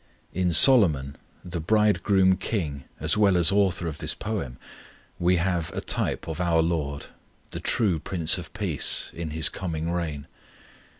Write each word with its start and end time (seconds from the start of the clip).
In 0.33 0.51
Solomon, 0.51 1.15
the 1.45 1.59
bridegroom 1.59 2.35
king, 2.35 2.85
as 2.99 3.17
well 3.17 3.37
as 3.37 3.51
author 3.51 3.87
of 3.87 3.99
this 3.99 4.15
poem, 4.15 4.57
we 5.19 5.35
have 5.35 5.71
a 5.75 5.81
type 5.81 6.27
of 6.27 6.41
our 6.41 6.63
LORD, 6.63 7.05
the 7.51 7.59
true 7.59 7.99
Prince 7.99 8.39
of 8.39 8.51
peace, 8.53 9.11
in 9.13 9.29
His 9.29 9.47
coming 9.47 9.91
reign. 9.91 10.25